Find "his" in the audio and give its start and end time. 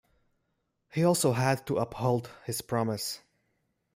2.45-2.61